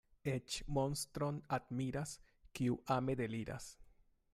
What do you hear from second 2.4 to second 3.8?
kiu ame deliras.